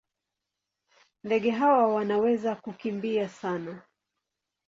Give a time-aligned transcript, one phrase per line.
[1.23, 3.81] Ndege hawa wanaweza kukimbia sana.